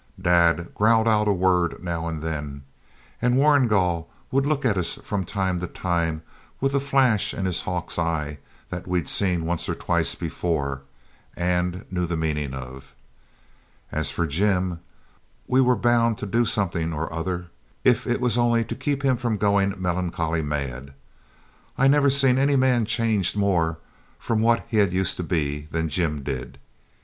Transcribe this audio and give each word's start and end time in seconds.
Dad 0.19 0.73
growled 0.73 1.07
out 1.07 1.27
a 1.27 1.31
word 1.31 1.83
now 1.83 2.07
and 2.07 2.23
then, 2.23 2.63
and 3.21 3.37
Warrigal 3.37 4.09
would 4.31 4.47
look 4.47 4.65
at 4.65 4.75
us 4.75 4.95
from 5.03 5.25
time 5.27 5.59
to 5.59 5.67
time 5.67 6.23
with 6.59 6.73
a 6.73 6.79
flash 6.79 7.35
in 7.35 7.45
his 7.45 7.61
hawk's 7.61 7.99
eyes 7.99 8.37
that 8.71 8.87
we'd 8.87 9.07
seen 9.07 9.45
once 9.45 9.69
or 9.69 9.75
twice 9.75 10.15
before 10.15 10.81
and 11.35 11.85
knew 11.91 12.07
the 12.07 12.17
meaning 12.17 12.51
of. 12.55 12.95
As 13.91 14.09
for 14.09 14.25
Jim, 14.25 14.79
we 15.45 15.61
were 15.61 15.75
bound 15.75 16.17
to 16.17 16.25
do 16.25 16.45
something 16.45 16.93
or 16.93 17.13
other, 17.13 17.51
if 17.83 18.07
it 18.07 18.19
was 18.19 18.39
only 18.39 18.63
to 18.65 18.73
keep 18.73 19.03
him 19.05 19.17
from 19.17 19.37
going 19.37 19.79
melancholy 19.79 20.41
mad. 20.41 20.95
I 21.77 21.87
never 21.87 22.09
seen 22.09 22.39
any 22.39 22.55
man 22.55 22.85
changed 22.85 23.37
more 23.37 23.77
from 24.17 24.41
what 24.41 24.65
he 24.67 24.77
used 24.83 25.17
to 25.17 25.23
be 25.23 25.67
than 25.69 25.89
Jim 25.89 26.23
did. 26.23 26.57